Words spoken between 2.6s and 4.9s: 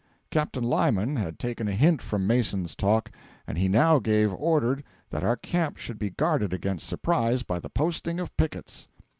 talk, and he now gave orders